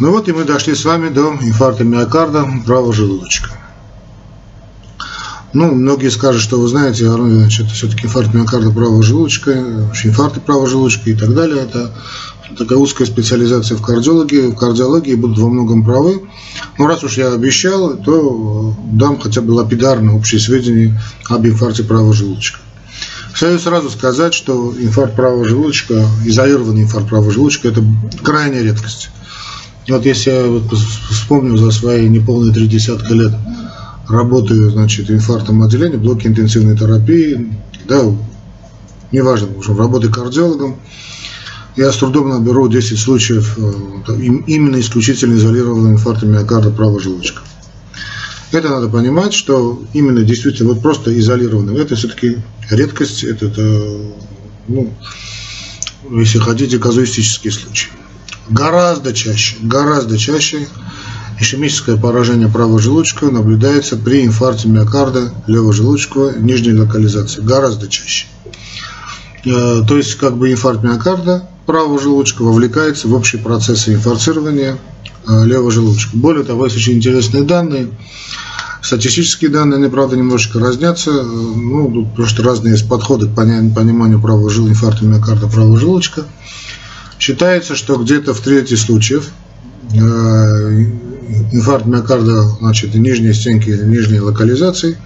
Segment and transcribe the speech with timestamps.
[0.00, 3.50] Ну вот и мы дошли с вами до инфаркта миокарда правого желудочка.
[5.52, 10.66] Ну, многие скажут, что вы знаете, значит, это все-таки инфаркт миокарда правого желудочка, инфаркты правого
[10.66, 11.64] желудочка и так далее.
[11.64, 11.92] Это
[12.56, 16.22] такая узкая специализация в кардиологии, в кардиологии будут во многом правы.
[16.78, 20.98] Но раз уж я обещал, то дам хотя бы лапидарно общие сведения
[21.28, 22.58] об инфаркте правого желудочка.
[23.34, 27.84] Хочу сразу сказать, что инфаркт правого желудочка, изолированный инфаркт правого желудочка, это
[28.22, 29.10] крайняя редкость.
[29.90, 30.72] Вот если я вот
[31.10, 33.32] вспомню за свои неполные три десятка лет
[34.08, 37.52] работаю, значит, инфарктом отделения, блоке интенсивной терапии,
[37.88, 38.02] да,
[39.10, 40.76] неважно, уже работаю кардиологом,
[41.76, 44.12] я с трудом наберу 10 случаев э,
[44.46, 47.42] именно исключительно изолированного инфаркта миокарда правого желудочка.
[48.52, 52.38] Это надо понимать, что именно действительно вот просто изолированным, это все-таки
[52.70, 53.96] редкость, это, это
[54.68, 54.92] ну,
[56.10, 57.90] если хотите, казуистический случай.
[58.50, 60.66] Гораздо чаще, гораздо чаще
[61.38, 67.42] ишемическое поражение правого желудочка наблюдается при инфаркте миокарда левого желудочка нижней локализации.
[67.42, 68.26] Гораздо чаще.
[69.44, 74.78] Э, то есть, как бы инфаркт миокарда правого желудочка вовлекается в общие процессы инфарцирования
[75.28, 76.16] э, левого желудочка.
[76.16, 77.88] Более того, есть очень интересные данные.
[78.82, 81.12] Статистические данные, они, правда, немножечко разнятся.
[81.12, 86.24] Э, ну, тут просто разные есть подходы к пониманию правого желудочка, инфаркта миокарда правого желудочка.
[87.20, 89.28] Считается, что где-то в трети случаев
[89.92, 89.98] э,
[91.52, 94.96] инфаркт миокарда, значит, нижней стенки, нижней локализации,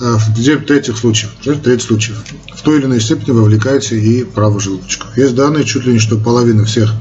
[0.00, 2.16] э, где в третьих случаев, в треть случаев,
[2.54, 5.08] в той или иной степени вовлекается и правый желудочка.
[5.14, 6.94] Есть данные чуть ли не что половина всех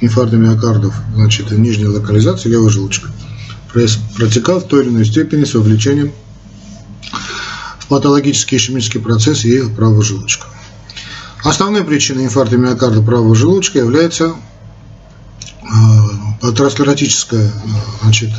[0.00, 3.10] инфарктов миокардов, значит, нижней локализации левого желудочка
[3.72, 6.12] протекал в той или иной степени с вовлечением
[7.78, 10.46] в патологический ишемический процесс и правого желудочка.
[11.44, 14.36] Основной причиной инфаркта миокарда правого желудочка является
[15.62, 15.66] э,
[16.40, 17.50] атеросклеротическая э,
[18.02, 18.30] значит,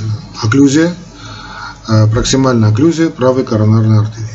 [0.41, 0.95] окклюзия,
[1.89, 4.29] э, проксимальная окклюзия правой коронарной артерии.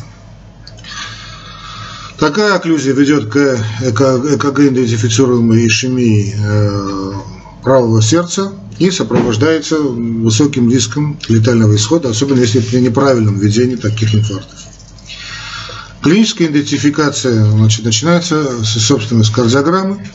[2.18, 3.36] Такая окклюзия ведет к
[3.80, 6.34] ЭКГ-идентифицируемой ишемии
[7.62, 14.67] правого сердца и сопровождается высоким риском летального исхода, особенно если при неправильном ведении таких инфарктов.
[16.02, 20.06] Клиническая идентификация значит, начинается, собственно, с кардиограммы,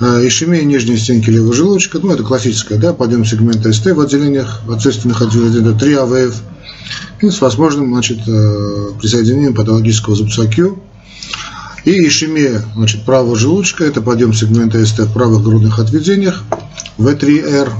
[0.00, 4.60] э, ишемия нижней стенки левого желудочка, ну это классическая, да, подъем сегмента СТ в отделениях,
[4.70, 6.42] ответственных отделениях, 3 АВФ,
[7.20, 10.78] и с возможным значит, э, присоединением патологического зубца Q.
[11.84, 16.42] И ишемия значит, правого желудочка, это подъем сегмента СТ в правых грудных отведениях,
[16.98, 17.70] В3Р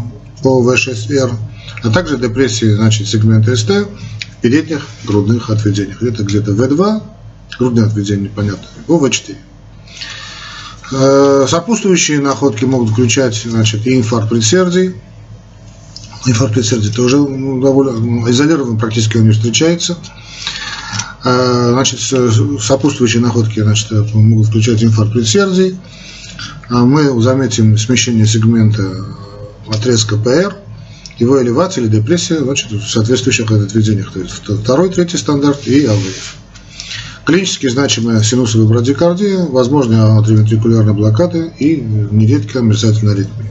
[0.42, 1.32] по В6Р,
[1.82, 3.88] а также депрессия значит, сегмента СТ
[4.44, 6.02] передних грудных отведениях.
[6.02, 7.02] Это где-то В2,
[7.58, 9.36] грудные отведения, понятно, по В4.
[10.92, 14.96] Э, сопутствующие находки могут включать значит, инфаркт предсердий.
[16.26, 19.96] Инфаркт предсердий тоже ну, довольно ну, изолированно практически он не встречается.
[21.24, 22.00] Э, значит,
[22.60, 25.78] сопутствующие находки значит, могут включать инфаркт предсердий.
[26.68, 29.06] А мы заметим смещение сегмента
[29.70, 30.54] отрезка ПР
[31.18, 34.12] его элевация или депрессия значит, в соответствующих отведениях.
[34.12, 36.36] То есть второй, третий стандарт и АВФ.
[37.24, 43.50] Клинически значимая синусовая брадикардия, возможные атриовентрикулярные блокады и нередко мерцательная аритмия.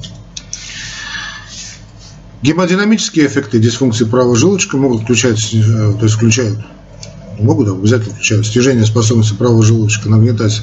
[2.44, 6.59] Гемодинамические эффекты дисфункции правого желудочка могут включать, э, то есть включают,
[7.40, 10.62] могут, обязательно включают снижение способности правого желудочка нагнетать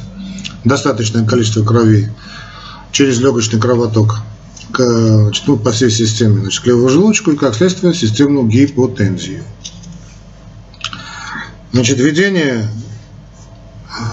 [0.64, 2.12] достаточное количество крови
[2.92, 4.18] через легочный кровоток
[4.72, 9.42] к, значит, ну, по всей системе, значит, к левому желудочку и, как следствие, системную гипотензию.
[11.72, 12.68] Значит, введение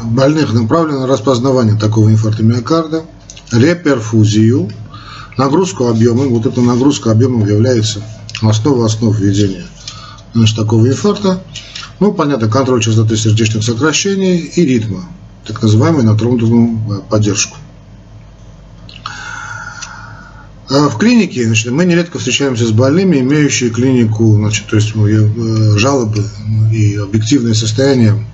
[0.04, 3.06] больных направлено на распознавание такого инфаркта миокарда,
[3.52, 4.70] реперфузию,
[5.38, 6.30] нагрузку объемом.
[6.30, 8.02] Вот эта нагрузка объемом является
[8.42, 9.66] основой основ введения
[10.34, 11.44] значит, такого инфаркта.
[12.00, 15.06] Ну, понятно, контроль частоты сердечных сокращений и ритма,
[15.46, 17.58] так называемую натронную поддержку.
[17.58, 17.62] А
[20.70, 26.26] в клинике значит, мы нередко встречаемся с больными, имеющими клинику, значит, то есть э, жалобы
[26.74, 28.26] и объективное состояние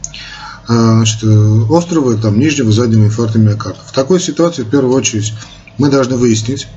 [0.68, 1.24] э, значит,
[1.69, 3.80] острого, там, нижнего, заднего инфаркта миокарда.
[3.85, 5.33] В такой ситуации, в первую очередь,
[5.77, 6.68] мы должны выяснить,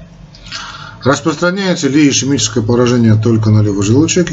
[1.03, 4.29] распространяется ли ишемическое поражение только на левый желудочек,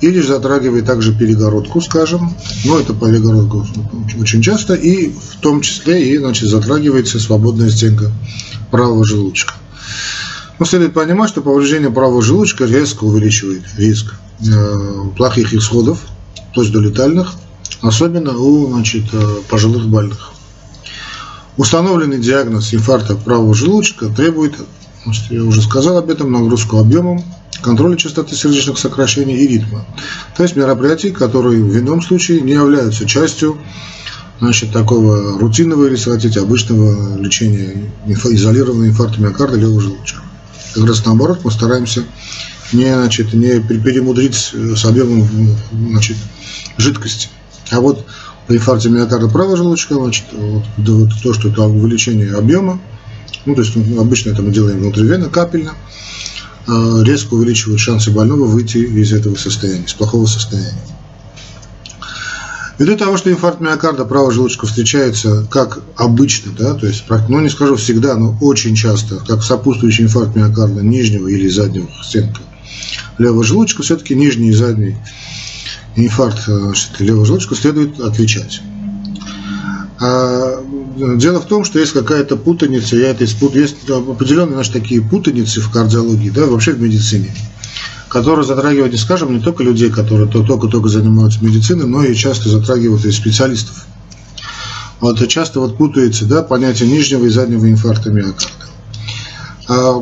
[0.00, 2.34] или же затрагивает также перегородку, скажем,
[2.64, 3.66] но это перегородку
[4.18, 8.10] очень часто, и в том числе и значит, затрагивается свободная стенка
[8.70, 9.54] правого желудочка.
[10.62, 14.14] Но следует понимать, что повреждение правого желудочка резко увеличивает риск
[14.46, 15.98] э, плохих исходов,
[16.54, 17.32] то есть до летальных,
[17.80, 20.30] особенно у значит, э, пожилых больных.
[21.56, 24.54] Установленный диагноз инфаркта правого желудочка требует
[25.02, 27.24] Значит, я уже сказал об этом, нагрузку объемом,
[27.60, 29.84] контроля частоты сердечных сокращений и ритма.
[30.36, 33.58] То есть мероприятий, которые в ином случае не являются частью
[34.38, 40.22] значит, такого рутинного или, если хотите, обычного лечения изолированного инфаркта миокарда левого желудочка.
[40.74, 42.04] Как раз наоборот, мы стараемся
[42.72, 45.28] не, значит, не перемудрить с объемом
[45.72, 46.16] значит,
[46.78, 47.28] жидкости.
[47.70, 48.04] А вот
[48.46, 52.80] при инфаркте миокарда правого желудочка, значит, вот, вот то, что это увеличение объема,
[53.44, 55.74] ну, то есть ну, обычно это мы делаем внутривенно, капельно,
[56.66, 60.80] э, резко увеличивают шансы больного выйти из этого состояния, из плохого состояния.
[62.82, 67.48] Ввиду того, что инфаркт миокарда правого желудочка встречается как обычно, да, то есть, ну не
[67.48, 72.40] скажу всегда, но очень часто, как сопутствующий инфаркт миокарда нижнего или заднего стенка
[73.18, 74.96] левого желудочка, все-таки нижний и задний
[75.94, 78.60] инфаркт э, значит, левого желудочка следует отличать.
[80.00, 80.60] А
[81.18, 83.54] дело в том, что есть какая-то путаница, я это испут...
[83.54, 87.32] есть определенные наши такие путаницы в кардиологии, да, вообще в медицине
[88.12, 93.06] которые затрагивают, не скажем, не только людей, которые только-только занимаются медициной, но и часто затрагивают
[93.06, 93.86] и специалистов.
[95.00, 98.66] Вот часто вот путается да, понятие нижнего и заднего инфаркта миокарда.
[99.66, 99.94] А,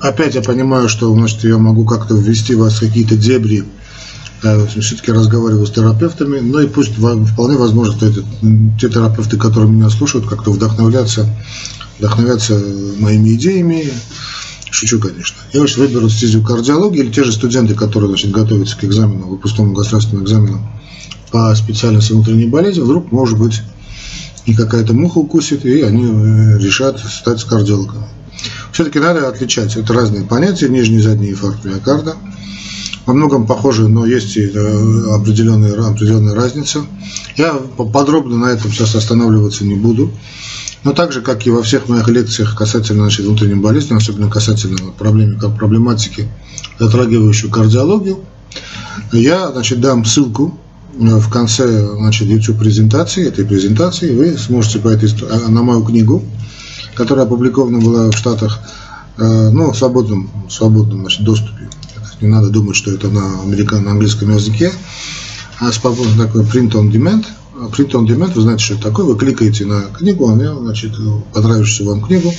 [0.00, 3.66] опять я понимаю, что значит, я могу как-то ввести вас в какие-то дебри,
[4.42, 8.24] а, все-таки разговариваю с терапевтами, но и пусть вполне возможно, что это,
[8.80, 11.28] те терапевты, которые меня слушают, как-то вдохновляться,
[12.00, 12.60] вдохновляться
[12.98, 13.92] моими идеями,
[14.72, 15.36] Шучу, конечно.
[15.52, 19.74] Я уж выберу стезию кардиологии, или те же студенты, которые значит, готовятся к экзамену, выпускному
[19.74, 20.66] государственному экзамену
[21.30, 23.60] по специальности внутренней болезни, вдруг, может быть,
[24.46, 28.06] и какая-то муха укусит, и они э, решат стать кардиологами.
[28.72, 29.76] Все-таки надо отличать.
[29.76, 30.70] Это разные понятия.
[30.70, 32.16] Нижний и задний инфаркт миокарда.
[33.04, 36.80] Во многом похожи, но есть и э, определенная, определенная разница.
[37.36, 40.10] Я подробно на этом сейчас останавливаться не буду.
[40.84, 44.90] Но так же, как и во всех моих лекциях касательно значит, внутренней болезни, особенно касательно
[44.92, 46.28] проблемы, проблематики,
[46.78, 48.24] затрагивающей кардиологию,
[49.12, 50.58] я значит, дам ссылку
[50.98, 55.84] э, в конце значит, YouTube презентации, этой презентации, вы сможете по этой, а, на мою
[55.84, 56.24] книгу,
[56.94, 58.58] которая опубликована была в Штатах,
[59.18, 61.68] э, ну, в свободном, в свободном значит, доступе.
[62.20, 64.72] Не надо думать, что это на, американ, на английском языке,
[65.60, 67.24] а свободный такой print on demand–
[67.68, 70.92] Print on Demand, вы знаете, что это такое, вы кликаете на книгу, она, значит,
[71.32, 72.32] понравившуюся вам книгу,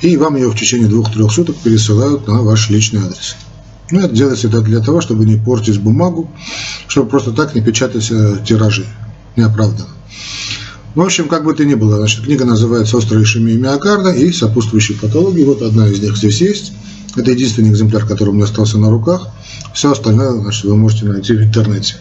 [0.00, 3.36] и вам ее в течение двух-трех суток пересылают на ваш личный адрес.
[3.90, 6.30] Ну, это делается это для того, чтобы не портить бумагу,
[6.88, 8.86] чтобы просто так не печатать э, тиражи
[9.36, 9.88] неоправданно.
[10.94, 14.96] В общем, как бы то ни было, значит, книга называется «Острая ишемия миокарда» и сопутствующие
[14.96, 15.44] патологии.
[15.44, 16.72] Вот одна из них здесь есть.
[17.16, 19.28] Это единственный экземпляр, который у меня остался на руках.
[19.74, 21.96] Все остальное, значит, вы можете найти в интернете.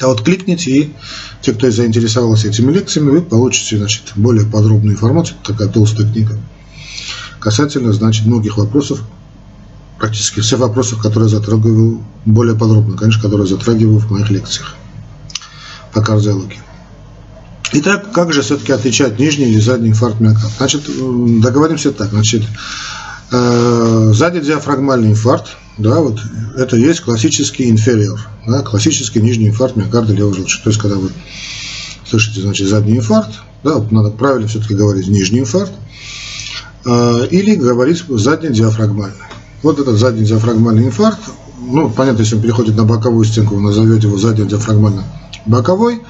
[0.00, 0.92] А вот кликните, и
[1.40, 6.38] те, кто заинтересовался этими лекциями, вы получите значит, более подробную информацию, такая толстая книга,
[7.38, 9.02] касательно значит, многих вопросов,
[9.98, 14.74] практически всех вопросов, которые я затрагиваю более подробно, конечно, которые я затрагиваю в моих лекциях
[15.92, 16.60] по кардиологии.
[17.72, 20.50] Итак, как же все-таки отличать нижний или задний инфаркт миокарда?
[20.58, 20.82] Значит,
[21.40, 22.10] договоримся так.
[22.10, 22.42] Значит,
[23.30, 26.18] э, задний диафрагмальный инфаркт да, вот
[26.56, 30.64] это есть классический инфериор, да, классический нижний инфаркт миокарда левого желудочка.
[30.64, 31.10] То есть, когда вы
[32.06, 35.72] слышите, значит, задний инфаркт, да, вот надо правильно все-таки говорить нижний инфаркт,
[36.86, 39.16] э, или говорить задний диафрагмальный.
[39.62, 41.20] Вот этот задний диафрагмальный инфаркт,
[41.60, 45.04] ну, понятно, если он переходит на боковую стенку, вы назовете его задний диафрагмально
[45.44, 46.00] боковой,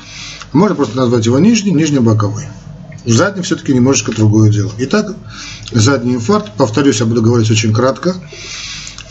[0.53, 1.73] можно просто назвать его нижний,
[3.07, 3.13] нижний-боковой.
[3.13, 4.73] Задний все-таки немножечко другое дело.
[4.79, 5.15] Итак,
[5.73, 8.15] задний инфаркт, повторюсь, я буду говорить очень кратко,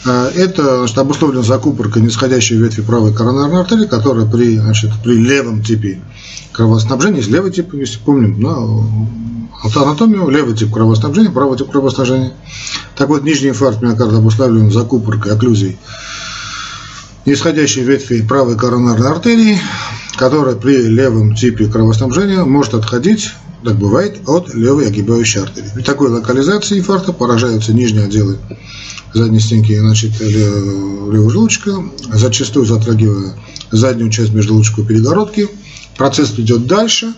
[0.06, 5.64] а, это значит, обусловлено закупоркой нисходящей ветви правой коронарной артерии, которая при, значит, при левом
[5.64, 6.02] типе
[6.52, 8.56] кровоснабжения, есть левый тип, если помним, на
[9.76, 12.34] анатомию, левый тип кровоснабжения, правый тип кровоснабжения.
[12.96, 15.78] Так вот, нижний инфаркт миокарда обусловлен закупоркой, окклюзией
[17.26, 19.60] нисходящей ветви правой коронарной артерии,
[20.16, 23.32] которая при левом типе кровоснабжения может отходить
[23.64, 25.72] так бывает, от левой огибающей артерии.
[25.74, 28.38] При такой локализации инфаркта поражаются нижние отделы
[29.14, 33.36] задней стенки значит, левого желудочка, зачастую затрагивая
[33.72, 35.50] заднюю часть межжелудочковой перегородки.
[35.98, 37.14] Процесс идет дальше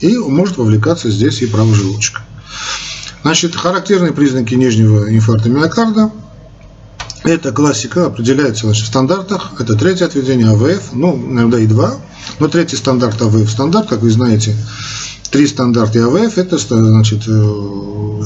[0.00, 2.22] и может вовлекаться здесь и правый желудочка.
[3.22, 6.12] Значит, характерные признаки нижнего инфаркта миокарда–
[7.24, 9.54] это классика, определяется значит, в стандартах.
[9.58, 11.96] Это третье отведение АВФ, ну, иногда и два.
[12.38, 14.54] Но третий стандарт АВФ стандарт, как вы знаете,
[15.30, 18.22] три стандарта АВФ– это значит, э,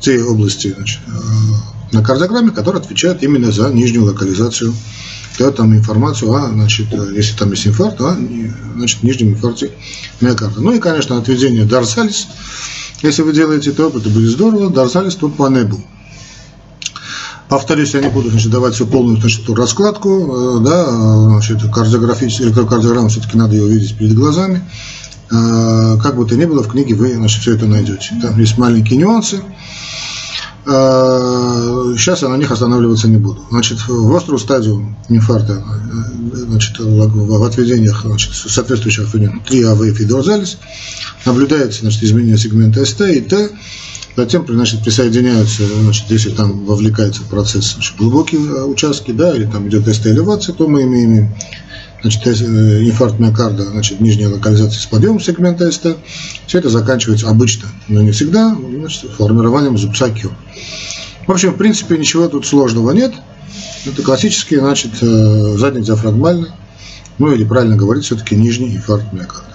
[0.00, 1.10] те области значит, э,
[1.92, 4.74] на кардиограмме, которые отвечают именно за нижнюю локализацию,
[5.38, 8.16] дают там информацию о, значит, если там есть инфаркт, о
[8.76, 9.70] значит, нижнем инфаркте
[10.20, 10.60] миокарда.
[10.60, 12.26] Ну и, конечно, отведение дорсалис.
[13.02, 14.70] Если вы делаете топ, это будет здорово.
[14.70, 15.80] Дорсалис тут по небу.
[17.48, 23.38] Повторюсь, я не буду значит, давать всю полную значит, раскладку, да, значит, кардиографическую электрокардиограмму все-таки
[23.38, 24.62] надо ее увидеть перед глазами.
[25.30, 28.14] Как бы то ни было, в книге вы значит, все это найдете.
[28.22, 29.42] Там есть маленькие нюансы.
[30.64, 33.42] Сейчас я на них останавливаться не буду.
[33.50, 35.62] Значит, в острую стадию инфаркта
[36.32, 40.58] значит, в отведениях значит, соответствующих отведениях 3 АВФ и дорзалис
[41.24, 43.50] наблюдается значит, изменение сегмента СТ и Т
[44.18, 49.68] Затем значит, присоединяются, значит, если там вовлекается процесс значит, глубокие э, участки, да, или там
[49.68, 51.32] идет тест-элевация, то мы имеем
[52.02, 55.96] значит, э, инфаркт миокарда, значит, нижняя локализация с подъемом сегмента СТ.
[56.46, 60.30] Все это заканчивается обычно, но не всегда, значит, формированием зубца Q.
[61.26, 63.12] В общем, в принципе, ничего тут сложного нет.
[63.84, 66.50] Это классический, значит, э, задний диафрагмальный,
[67.18, 69.48] ну или правильно говорить, все-таки нижний инфаркт миокарда.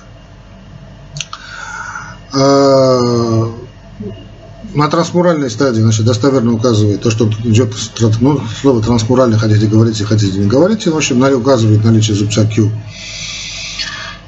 [4.73, 7.73] А, на трансмуральной стадии, значит, достоверно указывает то, что идет,
[8.19, 12.69] ну, слово трансмуральный, хотите говорите, хотите не говорите, в общем, указывает наличие зубца Q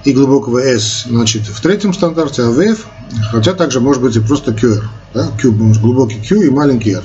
[0.03, 2.85] и глубокого S, значит, в третьем стандарте АВФ,
[3.31, 4.83] хотя также может быть и просто QR,
[5.13, 7.03] да, Q, глубокий Q и маленький R.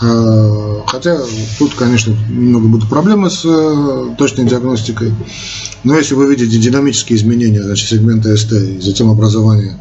[0.00, 1.18] А, хотя
[1.58, 5.14] тут, конечно, немного будут проблемы с э, точной диагностикой,
[5.84, 9.78] но если вы видите динамические изменения значит, сегмента ST и затем образование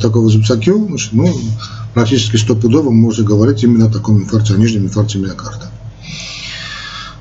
[0.00, 1.32] такого зубца Q, значит, ну,
[1.94, 5.70] практически стопудово можно говорить именно о таком инфаркте, о нижнем инфаркте миокарда.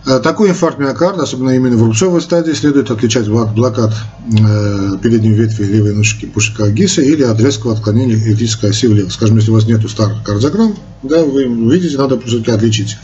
[0.06, 3.94] Э, такой инфаркт миокарда, особенно именно в рубцовой стадии, следует отличать от блокад
[4.26, 9.10] э, передней ветви левой ножки пушка Гиса или от резкого отклонения электрической оси влево.
[9.10, 12.98] Скажем, если у вас нет старых кардиограмм, да, вы видите, надо все-таки отличить.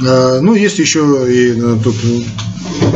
[0.00, 1.96] Э, ну, есть еще, и тут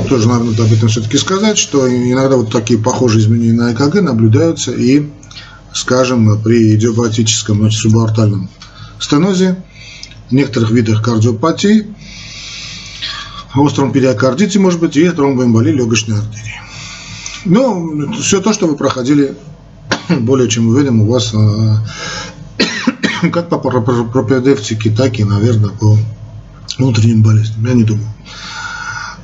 [0.08, 4.72] тоже надо об этом все-таки сказать, что иногда вот такие похожие изменения на ЭКГ наблюдаются
[4.72, 5.06] и
[5.72, 8.48] скажем, при идиопатическом значит, субартальном
[8.98, 9.62] стенозе,
[10.30, 11.94] некоторых видах кардиопатии,
[13.54, 16.60] остром периокардите, может быть, и тромбоэмболии легочной артерии.
[17.44, 19.34] Ну, все то, что вы проходили,
[20.08, 21.84] более чем уверен, у вас а,
[23.32, 25.98] как по пропедевтике, так и, наверное, по
[26.78, 27.66] внутренним болезням.
[27.66, 28.08] Я не думаю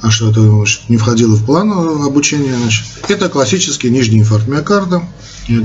[0.06, 2.56] а что это значит, не входило в план обучения.
[2.56, 2.86] Значит.
[3.08, 5.02] Это классический нижний инфаркт миокарда,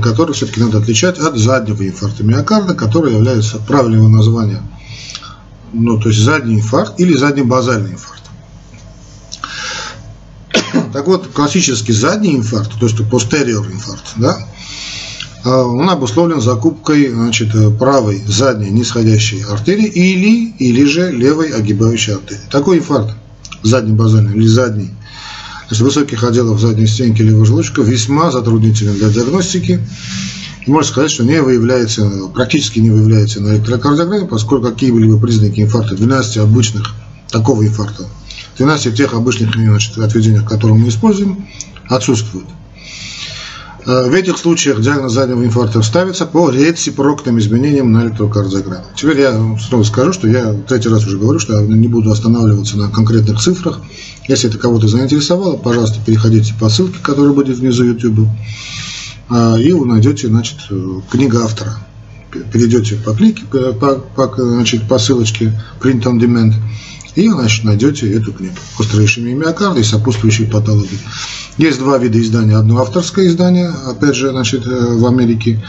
[0.02, 4.60] который все-таки надо отличать от заднего инфаркта миокарда, который является правильного названия,
[5.72, 8.22] ну, то есть задний инфаркт или задний базальный инфаркт.
[10.92, 14.38] Так вот, классический задний инфаркт, то есть posterior инфаркт, да,
[15.44, 22.40] а, он обусловлен закупкой значит, правой задней нисходящей артерии или, или же левой огибающей артерии.
[22.50, 23.14] Такой инфаркт
[23.62, 24.46] задний базальный или
[25.72, 29.80] то есть высоких отделов задней стенки левого желудочка весьма затруднительно для диагностики.
[30.66, 35.96] И можно сказать, что не выявляется, практически не выявляется на электрокардиограмме, поскольку какие-либо признаки инфаркта,
[35.96, 36.92] 12 обычных,
[37.30, 38.04] такого инфаркта,
[38.58, 41.46] 12 тех обычных значит, отведений, которые мы используем,
[41.88, 42.48] отсутствуют.
[43.84, 48.84] Э, в этих случаях диагноз заднего инфаркта ставится по рецепрокным изменениям на электрокардиограмме.
[48.94, 52.78] Теперь я сразу скажу, что я третий раз уже говорю, что я не буду останавливаться
[52.78, 53.80] на конкретных цифрах.
[54.28, 58.28] Если это кого-то заинтересовало, пожалуйста, переходите по ссылке, которая будет внизу YouTube,
[59.28, 60.58] а, и вы найдете значит,
[61.10, 61.76] книга автора.
[62.52, 66.54] Перейдете по клике, по, по, значит, по ссылочке Print on Demand,
[67.14, 70.98] и значит, найдете эту книгу «Острая ишемия миокарда и сопутствующие патологии».
[71.58, 72.56] Есть два вида издания.
[72.56, 75.62] Одно авторское издание, опять же, значит, э, в Америке,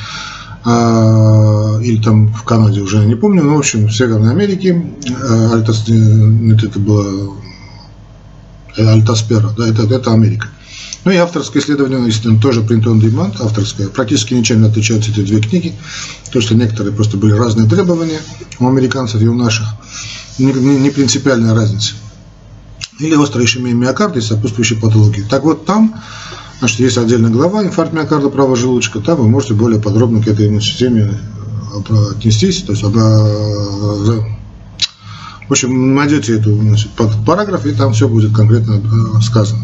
[0.65, 5.49] а, или там в Канаде уже не помню, но в общем в Северной Америке э,
[5.53, 7.33] Альтас, э, это было
[8.77, 10.47] Альтаспера, да, это, это Америка.
[11.05, 13.87] Ну и авторское исследование, естественно, тоже print on demand, авторское.
[13.89, 15.73] Практически ничем не отличаются эти две книги,
[16.31, 18.19] то что некоторые просто были разные требования
[18.59, 19.67] у американцев и у наших.
[20.39, 21.95] Не, не, не принципиальная разница
[22.99, 25.23] или острая ишемия миокарда и сопутствующие патологии.
[25.29, 25.95] Так вот, там
[26.59, 30.61] значит, есть отдельная глава инфаркт миокарда правого желудочка, там вы можете более подробно к этой
[30.61, 31.19] системе
[31.73, 32.83] э, отнестись, то есть
[35.47, 36.91] в общем, найдете эту значит,
[37.25, 39.61] параграф, и там все будет конкретно э, сказано.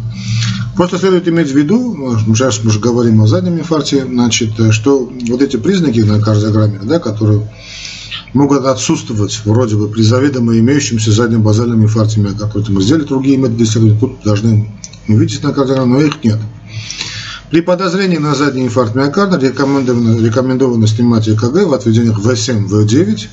[0.75, 5.41] Просто следует иметь в виду, сейчас мы уже говорим о заднем инфаркте, значит, что вот
[5.41, 7.49] эти признаки на кардиограмме, да, которые
[8.33, 12.71] могут отсутствовать вроде бы при заведомо имеющемся заднем базальном инфаркте миокарда.
[12.71, 14.71] Мы сделали другие методы исследования, тут должны
[15.07, 16.39] увидеть на кардиограмме, но их нет.
[17.51, 23.27] При подозрении на задний инфаркт миокарда рекомендовано, рекомендовано снимать ЭКГ в отведениях В7, В9,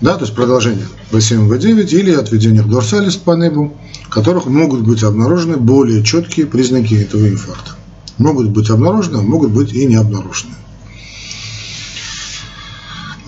[0.00, 3.76] да, то есть продолжение В7, В9 или отведениях дорсалис по небу,
[4.06, 7.72] в которых могут быть обнаружены более четкие признаки этого инфаркта.
[8.16, 10.54] Могут быть обнаружены, а могут быть и не обнаружены.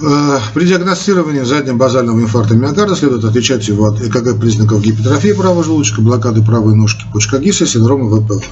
[0.01, 5.63] Э, при диагностировании заднего базального инфаркта миокарда следует отличать его от ЭКГ признаков гипертрофии правого
[5.63, 8.43] желудочка, блокады правой ножки, почка ГИСа, синдрома ВПВ.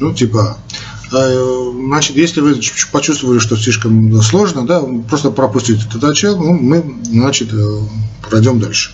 [0.00, 0.58] Ну, типа А.
[1.14, 2.60] значит, если вы
[2.92, 7.78] почувствовали, что слишком сложно, да, просто пропустите этот отчет, ну, мы, значит, э,
[8.28, 8.92] пройдем дальше.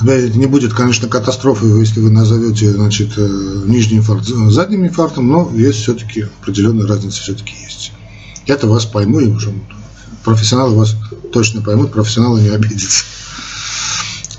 [0.00, 6.26] Не будет, конечно, катастрофой, если вы назовете, значит, нижний инфаркт задним инфарктом, но есть все-таки
[6.40, 7.92] определенная разница все-таки есть.
[8.46, 9.54] Я-то вас пойму и уже
[10.24, 10.96] профессионалы вас
[11.32, 13.04] точно поймут, профессионалы не обидятся.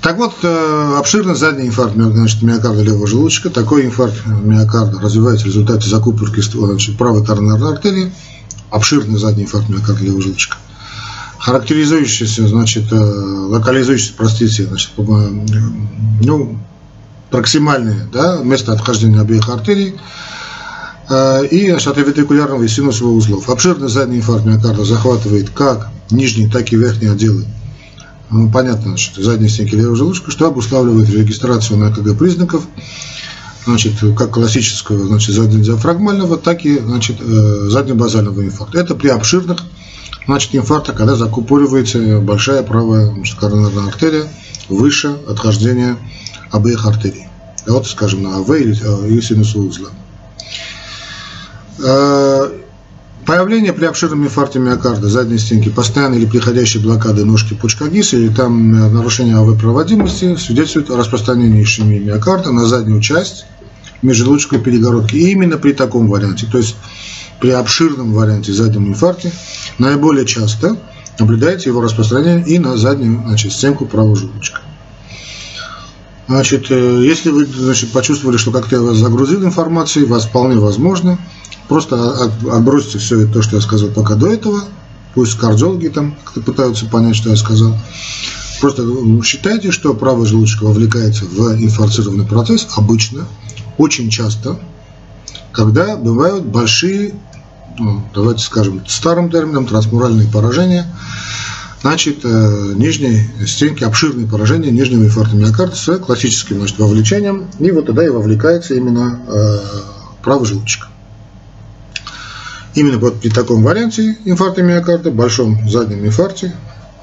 [0.04, 3.48] Так вот, э, обширный задний инфаркт значит, миокарда левого желудочка.
[3.48, 8.12] Такой инфаркт миокарда развивается в результате закупорки значит, правой коронарной артерии.
[8.70, 10.58] Обширный задний инфаркт миокарда левого желудочка.
[11.38, 16.58] Характеризующийся, значит, э, локализующийся, простите, значит, ну,
[17.30, 19.96] проксимальное да, место отхождения обеих артерий
[21.08, 23.50] Э, и атриовентрикулярного и синусового узлов.
[23.50, 27.44] Обширный задний инфаркт миокарда захватывает как нижние, так и верхние отделы
[28.34, 32.66] ну, понятно, значит, задней стенки левого желудочка, что обуславливает регистрацию на ЭКГ признаков,
[33.64, 38.80] значит, как классического, значит, заднедиафрагмального, так и, значит, э, заднебазального инфаркта.
[38.80, 39.60] Это при обширных,
[40.26, 44.24] значит, инфарктах, когда закупоривается большая правая значит, коронарная артерия
[44.68, 45.96] выше отхождения
[46.50, 47.28] обеих артерий.
[47.68, 49.90] Вот, скажем, на АВ или, э, или синусового узла.
[53.26, 58.28] Появление при обширном инфаркте миокарда задней стенки, постоянной или приходящей блокады ножки пучка ГИС или
[58.28, 63.46] там э, нарушение АВ-проводимости свидетельствует о распространении ишемии миокарда на заднюю часть
[64.02, 65.16] межжелудочковой перегородки.
[65.16, 66.76] И именно при таком варианте, то есть
[67.40, 69.32] при обширном варианте заднем инфаркте,
[69.78, 70.76] наиболее часто
[71.18, 74.60] наблюдается его распространение и на заднюю значит, стенку правого желудочка.
[76.28, 81.18] Значит, э, если вы значит, почувствовали, что как-то я вас загрузил информацией, вас вполне возможно–
[81.68, 84.64] Просто отбросьте все то, что я сказал пока до этого.
[85.14, 87.74] Пусть кардиологи там пытаются понять, что я сказал.
[88.60, 88.84] Просто
[89.22, 93.26] считайте, что правая желудочка вовлекается в инфарцированный процесс обычно,
[93.78, 94.58] очень часто,
[95.52, 97.14] когда бывают большие,
[97.78, 100.86] ну, давайте скажем старым термином, трансмуральные поражения,
[101.82, 107.86] значит, э, нижней стенки, обширные поражения нижнего инфаркта миокарда с классическим значит, вовлечением, и вот
[107.86, 109.58] тогда и вовлекается именно э,
[110.22, 110.88] правая желудочка.
[112.74, 116.54] Именно вот при таком варианте инфаркта миокарда, большом заднем инфаркте,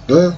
[0.08, 0.36] да,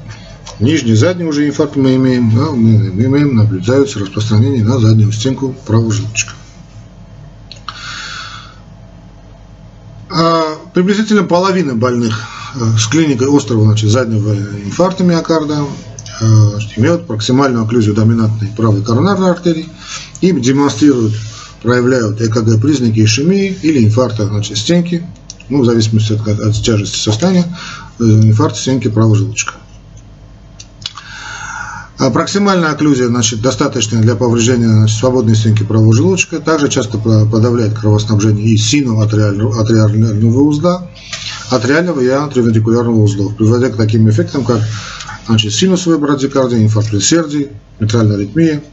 [0.59, 5.91] нижний задний уже инфаркт мы имеем, да, мы, имеем, наблюдаются распространение на заднюю стенку правого
[5.91, 6.33] желудочка.
[10.11, 12.21] А приблизительно половина больных
[12.53, 15.65] э, с клиникой острого значит, заднего инфаркта миокарда
[16.21, 16.25] э,
[16.77, 19.67] имеют проксимальную окклюзию доминантной правой коронарной артерии
[20.21, 21.15] и демонстрируют,
[21.63, 25.03] проявляют ЭКГ признаки ишемии или инфаркта значит, стенки
[25.49, 27.45] ну, в зависимости от, от тяжести состояния,
[27.99, 29.53] э, инфаркт стенки правого желудочка.
[31.99, 36.39] А проксимальная окклюзия значит, достаточная для повреждения значит, свободной стенки правого желудочка.
[36.39, 40.89] Также часто подавляет кровоснабжение и синоатриального узла,
[41.49, 44.59] атриального и атриовентрикулярного узлов, приводя к таким эффектам, как
[45.27, 48.63] значит, синусовая брадикардия, инфаркт предсердий, митральная аритмия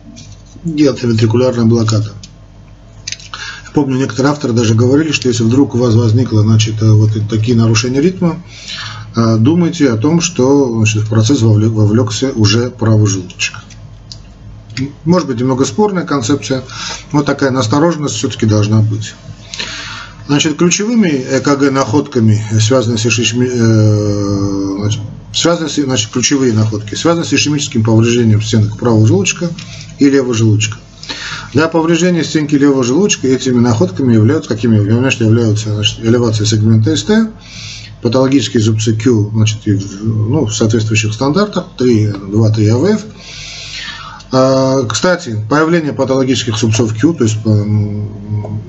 [0.65, 2.13] и атриовентрикулярная блокада.
[3.75, 7.57] Помню, некоторые авторы даже говорили, что если вдруг у вас возникло значит, э, вот такие
[7.57, 8.43] нарушения ритма,
[9.15, 13.59] э, думайте о том, что значит, в процесс вовлекся уже правый желудочек.
[15.05, 16.63] Может быть, немного спорная концепция,
[17.13, 19.15] но такая настороженность все-таки должна быть.
[20.27, 25.01] Значит, ключевыми ЭКГ-находками, связанными с ишеми, э, значит,
[25.87, 29.51] значит, ключевые находки, связаны с ишемическим повреждением стенок правого желудочка
[29.99, 30.79] и левого желудочка.
[31.53, 37.11] Для повреждения стенки левого желудочка этими находками являются, какими конечно, являются значит, элевация сегмента СТ,
[38.03, 43.05] патологические зубцы Q значит, ну, в соответствующих стандартах, 3, 2, 3 АВФ.
[44.89, 47.39] Кстати, появление патологических зубцов Q, то есть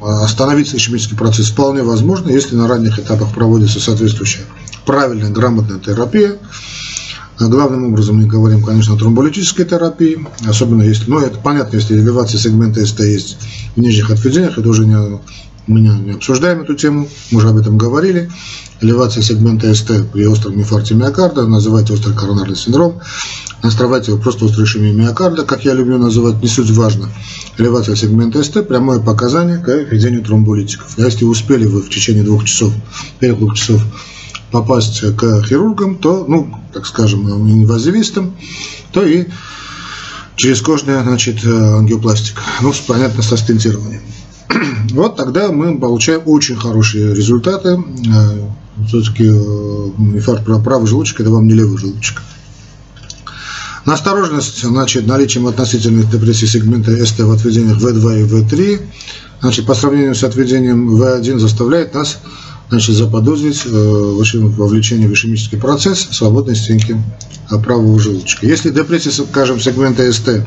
[0.02, 4.46] остановиться ишемический процесс вполне возможно, если на ранних этапах проводится соответствующая
[4.88, 6.40] правильная, грамотная терапия,
[7.50, 12.40] Главным образом мы говорим, конечно, о тромболитической терапии, особенно если, ну, это понятно, если элевация
[12.40, 13.38] сегмента СТ есть
[13.76, 14.96] в нижних отведениях, это уже не,
[15.66, 18.30] мы не, не обсуждаем эту тему, мы уже об этом говорили.
[18.80, 23.00] Элевация сегмента СТ при остром инфаркте миокарда, называйте острый коронарный синдром,
[23.64, 27.10] настраивайте его просто острой ишемией миокарда, как я люблю называть, не суть важно.
[27.58, 30.96] Элевация сегмента СТ– прямое показание к введению тромболитиков.
[30.98, 32.72] Если успели вы в течение двух часов,
[33.20, 33.82] первых двух часов
[34.52, 38.36] попасть к хирургам, то, ну, так скажем, инвазивистам,
[38.92, 39.28] то и
[40.36, 42.42] через кожная, значит, ангиопластика.
[42.62, 44.02] Ну, понятно, со стентированием.
[44.92, 47.82] Вот тогда мы получаем очень хорошие результаты.
[48.88, 52.22] все-таки инфаркт правой желудочка, это вам не левый желудочек.
[53.86, 58.82] Настороженность, значит, наличием относительных депрессий сегмента СТ в отведениях В2 и В3,
[59.42, 62.20] значит, по сравнению с отведением В1 заставляет нас
[62.72, 66.96] значит, заподозрить э, вовлечение в ишемический процесс свободной стенки
[67.66, 68.48] правого желудочка.
[68.48, 70.46] Если депрессия, скажем, сегмента СТ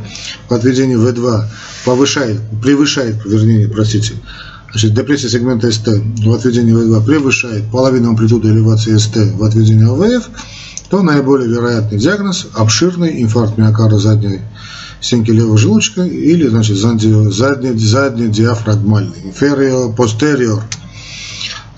[0.48, 1.44] в отведении В2
[1.84, 4.14] повышает, превышает, вернее, простите,
[4.70, 5.88] значит, депрессия сегмента СТ
[6.24, 10.30] в отведении В2 превышает половину амплитуды элевации СТ в отведении АВФ,
[10.88, 14.40] то наиболее вероятный диагноз– обширный инфаркт миокарда задней
[15.02, 20.83] стенки левого желудочка или, значит, задний, задний, задний диафрагмальный, inferior posterior– а,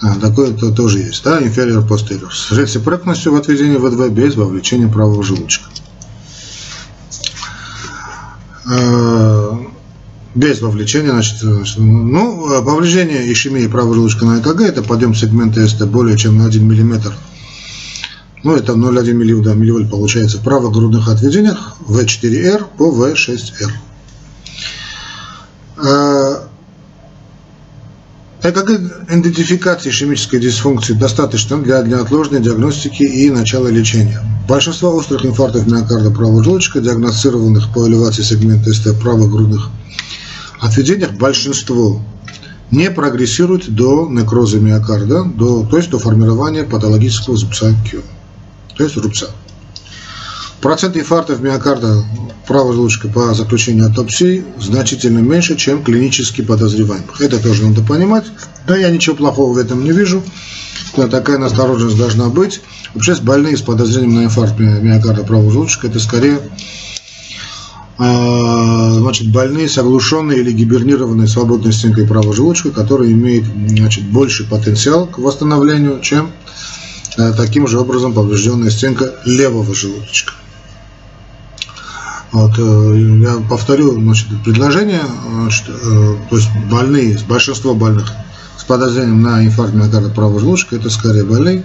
[0.01, 2.31] такое -то тоже есть, да, inferior posterior.
[2.31, 5.69] С рецепрокностью в отведении В2 без вовлечения правого желудочка.
[8.69, 9.59] А,
[10.35, 11.39] без вовлечения, значит,
[11.77, 16.63] ну, повреждение ишемии правого желудочка на ЭКГ, это подъем сегмента СТ более чем на 1
[16.63, 17.13] мм.
[18.43, 23.73] Ну, это 0,1 милливольт, да, милливольт получается в правогрудных отведениях В4Р по В6Р.
[28.49, 28.71] ЭКГ
[29.11, 34.23] идентификации ишемической дисфункции достаточно для неотложной диагностики и начала лечения.
[34.49, 39.69] Большинство острых инфарктов миокарда правого желудочка, диагностированных по элевации сегмента СТ правых грудных
[40.61, 42.01] отведениях, большинство
[42.71, 48.03] не прогрессирует до некроза миокарда, до, то есть до формирования патологического зубца Q,
[48.77, 49.27] то есть рубца.
[50.67, 52.03] Процент инфарктов миокарда
[52.49, 57.21] правой желудочка по заключению атопсии значительно меньше, чем клинически подозреваемых.
[57.21, 58.25] Это тоже надо понимать.
[58.67, 60.25] Да, я ничего плохого в этом не вижу.
[60.97, 62.63] Такая настороженность должна быть.
[62.95, 66.41] Вообще, больные с подозрением на инфаркт миокарда правого желудочка, это скорее
[67.99, 74.47] а, значит, больные с оглушенной или гибернированной свободной стенкой правого желудочка, которые имеют значит, больший
[74.47, 76.33] потенциал к восстановлению, чем
[77.19, 80.33] э, таким же образом поврежденная стенка левого желудочка.
[82.33, 88.13] Вот, э, я повторю значит, предложение, значит, э, то есть больные, большинство больных
[88.59, 91.63] с подозрением на инфаркт миокарда правого желудочка, это скорее больные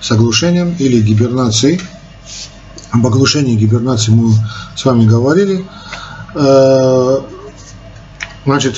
[0.00, 1.80] с оглушением или гибернацией.
[2.90, 4.34] Об оглушении гибернации мы
[4.76, 5.64] с вами говорили.
[8.44, 8.76] Э, значит,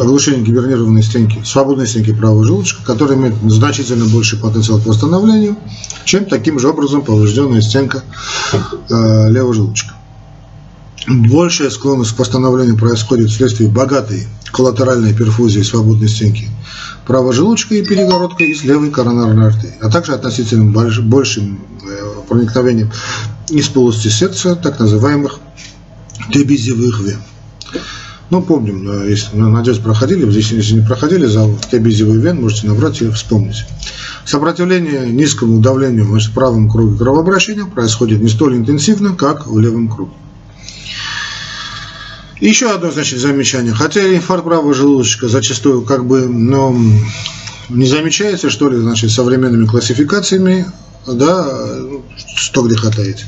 [0.00, 5.56] оглушение гибернированной стенки, свободной стенки правого желудочка, которая имеет значительно больший потенциал к восстановлению,
[6.06, 8.04] чем таким же образом поврежденная стенка
[8.88, 9.92] э, левого желудочка.
[11.06, 16.48] Большая склонность к восстановлению происходит вследствие богатой коллатеральной перфузии свободной стенки
[17.06, 22.90] правого желудочка и перегородка из левой коронарной артерии, а также относительно большим э, проникновением
[23.50, 25.38] из полости сердца так называемых
[26.32, 27.20] тебизевых вен.
[28.28, 33.08] Ну, помним, если, надеюсь, проходили, здесь, если не проходили, за тебизевый вен можете набрать и
[33.10, 33.64] вспомнить.
[34.24, 40.12] Сопротивление низкому давлению в правом круге кровообращения происходит не столь интенсивно, как в левом круге.
[42.40, 43.72] Еще одно, значит, замечание.
[43.72, 46.76] Хотя инфаркт правого желудочка зачастую как бы, но
[47.68, 50.66] не замечается, что ли, значит, современными классификациями,
[51.06, 51.48] да,
[52.36, 53.24] что греха таить.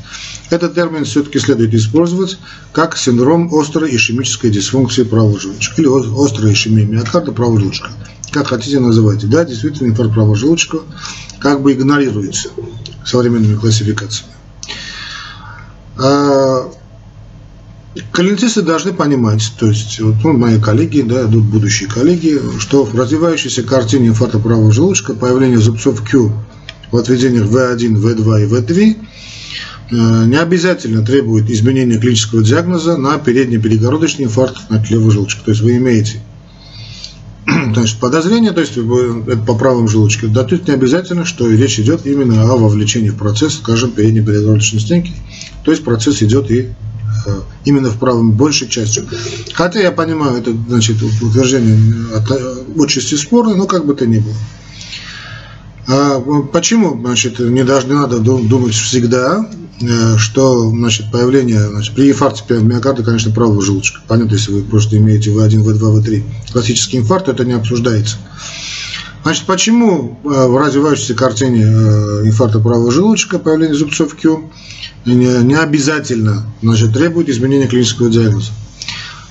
[0.49, 2.37] Этот термин все-таки следует использовать
[2.71, 7.91] как синдром острой ишемической дисфункции правого желудочка или острая ишемия миокарда правого желудочка
[8.31, 9.27] как хотите называйте.
[9.27, 10.79] Да, действительно, инфаркт правого желудочка
[11.39, 12.49] как бы игнорируется
[13.05, 14.33] современными классификациями.
[15.97, 16.69] А,
[18.11, 23.63] клиницисты должны понимать, то есть вот, ну, мои коллеги, да, будущие коллеги, что в развивающейся
[23.63, 26.31] картине инфаркта правого желудочка появление зубцов Q
[26.91, 28.97] в отведениях V1, V2 и V3
[29.91, 35.43] э, не обязательно требует изменения клинического диагноза на передний перегородочный инфаркт на левого желудочка.
[35.43, 36.21] То есть вы имеете
[37.73, 42.05] значит, подозрение, то есть это по правым желудочке, да тут не обязательно, что речь идет
[42.05, 45.13] именно о вовлечении в процесс, скажем, передней перегородочной стенки.
[45.63, 46.61] То есть процесс идет и
[47.25, 49.05] э, именно в правом большей частью.
[49.53, 54.19] Хотя я понимаю, это значит утверждение от, э, отчасти спорное, но как бы то ни
[54.19, 54.35] было.
[55.91, 56.19] А
[56.53, 59.49] почему, значит, не должны надо думать всегда,
[59.81, 63.99] э, что, значит, появление, значит, при инфаркте миокарда, конечно, правого желудочка.
[64.07, 68.17] Понятно, если вы просто имеете В1, В2, В3 классический инфаркт, то это не обсуждается.
[69.23, 74.51] Значит, почему э, в развивающейся картине э, инфаркта правого желудочка появление зубцов Q
[75.05, 78.51] не, не обязательно значит, требует изменения клинического диагноза?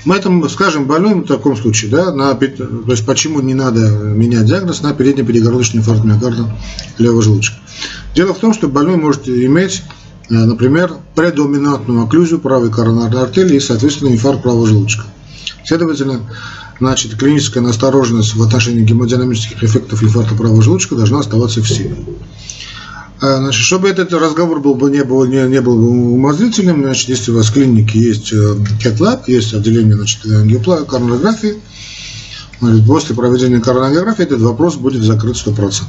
[0.05, 4.47] Мы это скажем больным в таком случае, да, на, то есть почему не надо менять
[4.47, 6.49] диагноз на передний перегородочный инфаркт миокарда
[6.99, 7.57] левого желудочка.
[8.15, 9.83] Дело в том, что больной может иметь,
[10.31, 15.05] э, например, предоминантную окклюзию правой коронарной артерии и, соответственно, инфаркт правого желудочка.
[15.65, 16.21] Следовательно,
[16.79, 21.97] значит, клиническая настороженность в отношении гемодинамических эффектов инфаркта правого желудочка должна оставаться в силе.
[23.21, 27.09] А, значит, чтобы этот разговор был бы не был, не, не был бы умозрительным, значит,
[27.09, 28.57] если у вас в клинике есть э,
[29.27, 30.21] есть отделение значит,
[30.89, 31.57] коронографии,
[32.87, 35.85] после проведения коронографии этот вопрос будет закрыт 100%.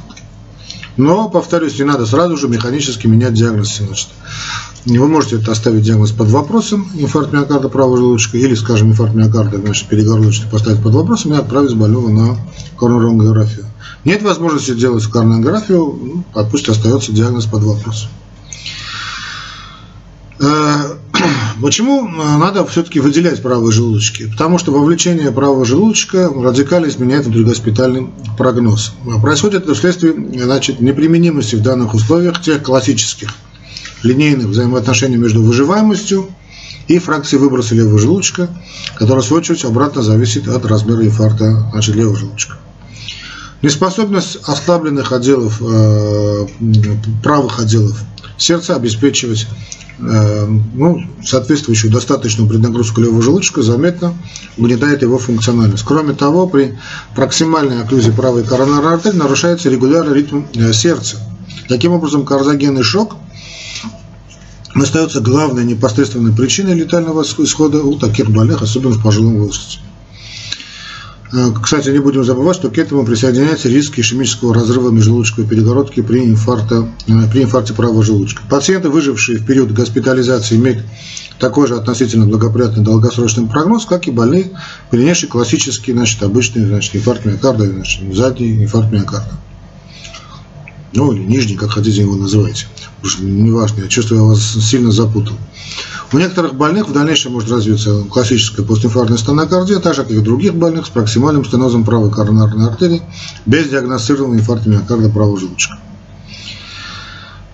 [0.96, 3.78] Но, повторюсь, не надо сразу же механически менять диагноз.
[3.78, 4.08] Значит.
[4.84, 9.58] Вы можете это оставить диагноз под вопросом, инфаркт миокарда правого желудочка, или, скажем, инфаркт миокарда,
[9.58, 12.36] значит, перегородочный поставить под вопросом и отправить больного на
[12.76, 13.69] коронарографию.
[14.04, 18.08] Нет возможности делать коронарографию, ну, пусть остается диагноз под вопросом.
[20.40, 20.96] Э,
[21.62, 24.30] почему э, надо все-таки выделять правые желудочки?
[24.30, 28.08] Потому что вовлечение правого желудочка радикально изменяет внутригоспитальный
[28.38, 28.94] прогноз.
[29.20, 33.34] Происходит это вследствие значит, неприменимости в данных условиях тех классических
[34.02, 36.30] линейных взаимоотношений между выживаемостью
[36.88, 38.48] и фракцией выброса левого желудочка,
[38.96, 42.56] которая, в свою очередь, обратно зависит от размера инфаркта значит, левого желудочка.
[43.62, 46.46] Неспособность ослабленных отделов, э,
[47.22, 48.02] правых отделов
[48.38, 49.46] сердца обеспечивать
[49.98, 54.14] э, ну, соответствующую достаточную преднагрузку левого желудочка заметно
[54.56, 55.84] угнетает его функциональность.
[55.84, 56.78] Кроме того, при
[57.14, 61.18] проксимальной окклюзии правой коронарной артерии нарушается регулярный ритм э, сердца.
[61.68, 63.16] Таким образом, карзогенный шок
[64.74, 69.80] остается главной непосредственной причиной летального исхода у таких больных, особенно в пожилом возрасте.
[71.32, 76.24] Э, кстати, не будем забывать, что к этому присоединяется риск ишемического разрыва межжелудочковой перегородки при,
[76.24, 78.42] инфаркте, э, при инфаркте правого желудочка.
[78.48, 80.84] Пациенты, выжившие в период госпитализации, имеют
[81.38, 84.50] такой же относительно благоприятный долгосрочный прогноз, как и больные,
[84.90, 89.30] перенесшие классический, значит, обычный значит, инфаркт миокарда, значит, задний инфаркт миокарда.
[90.92, 92.66] Ну, или нижний, как хотите его называйте.
[93.02, 95.36] Уж неважно, я чувствую, я вас сильно запутал.
[96.12, 100.22] У некоторых больных в дальнейшем может развиться классическая постинфарктная стенокардия, так же, как и у
[100.22, 103.02] других больных с проксимальным стенозом правой коронарной артерии
[103.46, 105.78] без диагностированного инфаркта миокарда правого желудочка.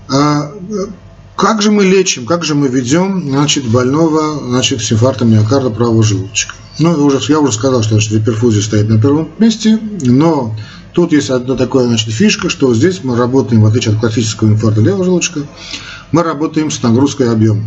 [0.08, 0.52] А
[1.36, 6.02] как же мы лечим, как же мы ведем значит, больного значит, с инфарктом миокарда правого
[6.02, 6.54] желудочка?
[6.78, 10.54] Ну, уже, я уже сказал, что значит, перфузия стоит на первом месте, но
[10.96, 14.80] тут есть одна такая значит, фишка, что здесь мы работаем, в отличие от классического инфаркта
[14.80, 15.40] левого желудочка,
[16.10, 17.64] мы работаем с нагрузкой объема.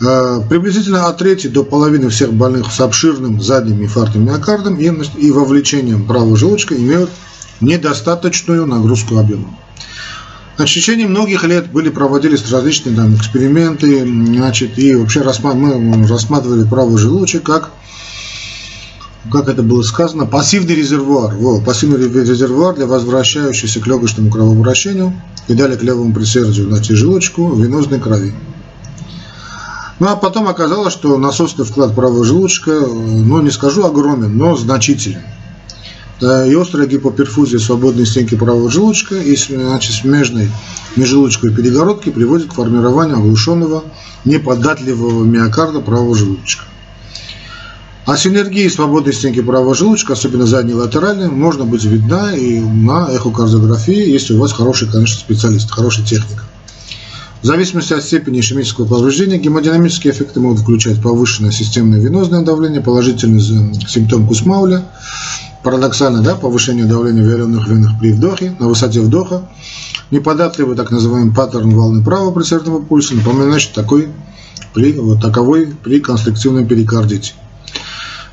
[0.00, 6.06] Э, приблизительно от трети до половины всех больных с обширным задним инфарктом миокардом и вовлечением
[6.06, 7.10] правого желудочка имеют
[7.60, 9.54] недостаточную нагрузку объема.
[10.56, 16.96] На течение многих лет были проводились различные там, эксперименты, значит, и вообще мы рассматривали правый
[16.96, 17.70] желудочек как,
[19.30, 21.34] как это было сказано, пассивный резервуар.
[21.34, 25.12] Во, пассивный резервуар для возвращающегося к легочному кровообращению
[25.48, 28.32] и далее к левому предсердию, значит, желудочку венозной крови.
[29.98, 35.22] Ну а потом оказалось, что насосный вклад правого желудочка, ну не скажу огромен, но значителен.
[36.20, 40.50] И острая гипоперфузия свободной стенки правого желудочка и значит, смежной
[40.96, 43.84] межжелудочковой перегородки приводит к формированию оглушенного,
[44.24, 46.64] неподатливого миокарда правого желудочка.
[48.08, 54.10] А синергии свободной стенки правого желудочка, особенно задней латеральной, можно быть видна и на эхокардиографии,
[54.10, 56.42] если у вас хороший, конечно, специалист, хороший техник.
[57.42, 63.42] В зависимости от степени ишемического повреждения, гемодинамические эффекты могут включать повышенное системное венозное давление, положительный
[63.86, 64.86] симптом Кусмауля,
[65.62, 69.42] парадоксально, да, повышение давления в вяленых венах при вдохе, на высоте вдоха,
[70.10, 74.08] неподатливый так называемый паттерн волны правого предсердного пульса, напоминающий такой,
[74.72, 77.34] при, вот таковой при конструктивном перикардите.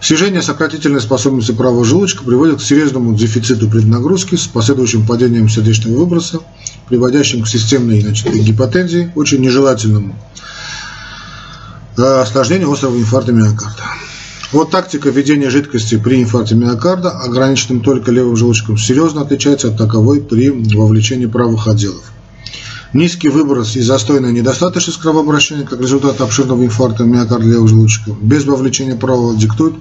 [0.01, 6.39] Снижение сократительной способности правого желудочка приводит к серьезному дефициту преднагрузки с последующим падением сердечного выброса,
[6.87, 10.15] приводящим к системной значит, гипотензии, очень нежелательному
[11.97, 13.83] э, осложнению острого инфаркта миокарда.
[14.51, 20.21] Вот тактика введения жидкости при инфаркте миокарда, ограниченным только левым желудочком, серьезно отличается от таковой
[20.21, 22.11] при вовлечении правых отделов.
[22.95, 28.95] Низкий выброс и застойная недостаточность кровообращения как результат обширного инфаркта миокарда левого желудочка без вовлечения
[28.95, 29.73] правого диктует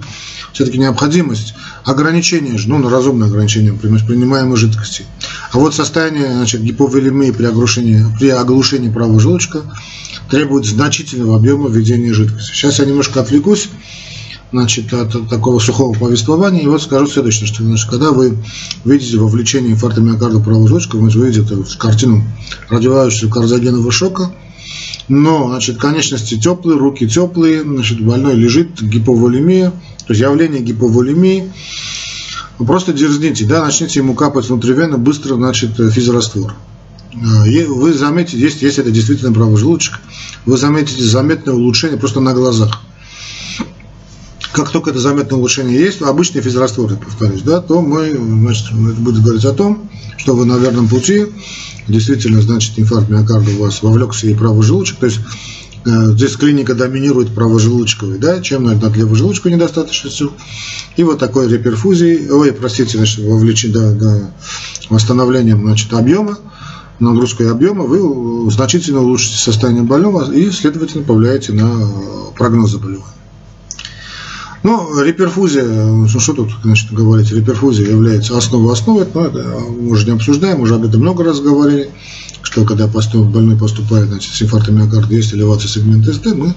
[0.51, 1.53] все-таки необходимость
[1.85, 5.05] ограничения, ну, на разумное ограничение принимаемой жидкости.
[5.53, 9.61] А вот состояние значит, гиповолемии при оглушении, при оглушении правого желудочка
[10.29, 12.51] требует значительного объема введения жидкости.
[12.51, 13.69] Сейчас я немножко отвлекусь
[14.51, 16.61] значит, от такого сухого повествования.
[16.61, 18.37] И вот скажу следующее, что значит, когда вы
[18.83, 21.45] видите вовлечение инфаркта миокарда правого желудочка, вы видите
[21.77, 22.23] картину
[22.69, 24.31] развивающегося карзогенового шока,
[25.07, 31.51] но, значит, конечности теплые, руки теплые, значит, больной лежит, гиповолемия, то есть явление гиповолемии,
[32.57, 36.55] вы просто дерзните, да, начните ему капать внутривенно быстро, значит, физраствор.
[37.13, 39.99] А, вы заметите, если, если это действительно правый желудочек,
[40.45, 42.81] вы заметите заметное улучшение просто на глазах.
[44.55, 49.21] Как только это заметное улучшение есть, обычные физрастворы, повторюсь, да, то мы, значит, это будет
[49.21, 51.25] говорить о том, что вы на верном пути,
[51.89, 55.19] действительно, значит, инфаркт миокарда у вас вовлекся и правый желудочек, то есть
[55.85, 60.31] э, здесь клиника доминирует правожелудочковой, да, чем над левожелудочковой недостаточностью,
[60.95, 64.31] и вот такой реперфузией, ой, простите, значит, вовлечен, да, да,
[64.89, 66.37] восстановлением, значит, объема,
[67.01, 71.89] нагрузкой объема, вы значительно улучшите состояние больного и, следовательно, повлияете на
[72.37, 73.15] прогноз заболевания.
[74.65, 80.13] Ну, реперфузия, что тут значит, говорить, реперфузия является основой основы, но это мы уже не
[80.13, 81.91] обсуждаем, уже об этом много раз говорили,
[82.41, 86.55] что когда больной поступает значит, с инфарктом миокарда, есть элевация сегмента СД, мы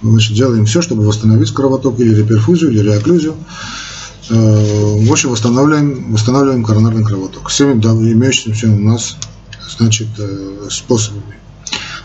[0.00, 3.34] значит, делаем все, чтобы восстановить кровоток или реперфузию, или реоклюзию.
[4.30, 9.18] Э, в общем, восстанавливаем, восстанавливаем коронарный кровоток всеми да, имеющимися у нас
[9.76, 11.43] значит, э, способами.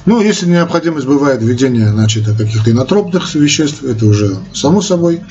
[0.05, 5.21] Ну, если необходимость бывает введение значит, каких-то инотропных веществ, это уже само собой.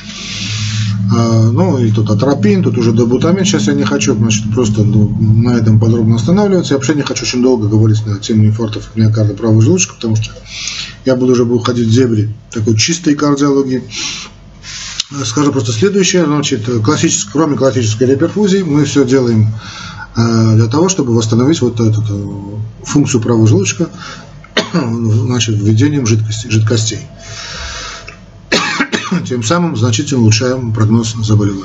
[1.11, 3.45] А, ну, и тут атропин, тут уже добутамин.
[3.45, 6.75] Сейчас я не хочу значит, просто ну, на этом подробно останавливаться.
[6.75, 10.33] Я вообще не хочу очень долго говорить на тему инфарктов миокарда правого желудочка, потому что
[11.07, 13.83] я буду уже уходить в дебри такой чистой кардиологии.
[15.25, 16.27] Скажу просто следующее.
[16.27, 19.49] Значит, классический, кроме классической реперфузии, мы все делаем
[20.15, 23.89] э, для того, чтобы восстановить вот эту э, функцию правого желудочка,
[24.73, 27.01] значит, введением жидкости, жидкостей.
[29.27, 31.64] Тем самым значительно улучшаем прогноз заболевания.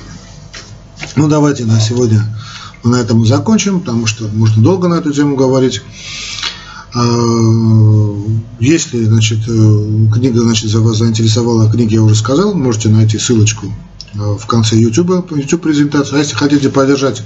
[1.16, 2.24] Ну, давайте на сегодня
[2.84, 5.82] на этом закончим, потому что можно долго на эту тему говорить.
[6.96, 8.20] А,
[8.60, 13.74] если значит, э, книга значит, за вас заинтересовала, книги я уже сказал, можете найти ссылочку
[14.14, 16.16] э, в конце YouTube, YouTube презентации.
[16.16, 17.24] А если хотите поддержать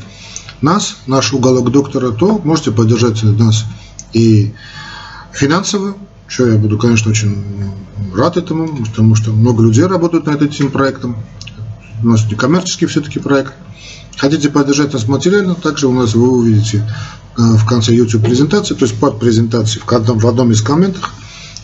[0.61, 3.65] нас, наш уголок доктора, то можете поддержать нас
[4.13, 4.53] и
[5.37, 5.95] финансово,
[6.27, 7.43] что я буду, конечно, очень
[8.13, 11.17] рад этому, потому что много людей работают над этим проектом.
[12.03, 13.53] У нас не коммерческий все-таки проект.
[14.17, 16.83] Хотите поддержать нас материально, также у нас вы увидите
[17.37, 21.13] э, в конце YouTube презентации, то есть под презентацией, в в одном из комментах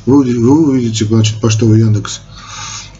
[0.05, 2.21] вы, вы увидите значит, почтовый Яндекс,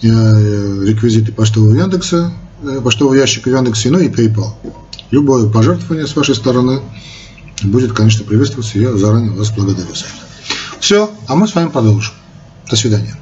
[0.02, 2.34] э, реквизиты почтового Яндекса,
[2.64, 4.54] э, почтового ящика в Яндексе, ну и PayPal.
[5.12, 6.82] Любое пожертвование с вашей стороны
[7.62, 8.80] будет, конечно, приветствоваться.
[8.80, 10.33] Я заранее вас благодарю за это.
[10.84, 12.14] Все, а мы с вами продолжим.
[12.70, 13.16] До свидания.